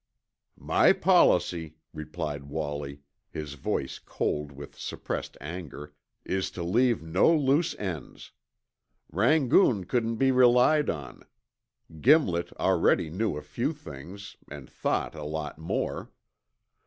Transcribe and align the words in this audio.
"My 0.57 0.93
policy," 0.93 1.75
replied 1.93 2.45
Wallie, 2.45 3.01
his 3.29 3.53
voice 3.53 3.99
cold 3.99 4.51
with 4.51 4.75
suppressed 4.75 5.37
anger, 5.39 5.93
"is 6.25 6.49
to 6.57 6.63
leave 6.63 7.03
no 7.03 7.31
loose 7.31 7.75
ends. 7.77 8.31
Rangoon 9.11 9.83
couldn't 9.85 10.15
be 10.15 10.31
relied 10.31 10.89
on. 10.89 11.21
Gimlet 12.01 12.51
already 12.53 13.11
knew 13.11 13.37
a 13.37 13.43
few 13.43 13.73
things, 13.73 14.37
an' 14.49 14.65
thought 14.65 15.13
a 15.13 15.21
lot 15.23 15.59
more. 15.59 16.09